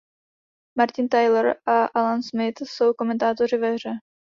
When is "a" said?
1.65-1.85